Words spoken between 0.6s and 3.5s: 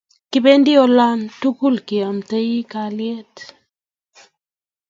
oldo tugul keomtei kalyet